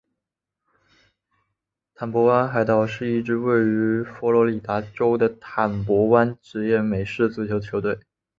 [1.93, 7.99] 坦帕湾海盗是一支位于佛罗里达州的坦帕湾职业美式足球球队。